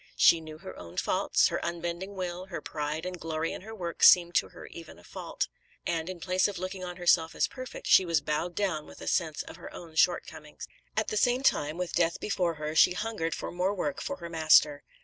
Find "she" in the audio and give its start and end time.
0.15-0.41, 7.85-8.03, 12.75-12.93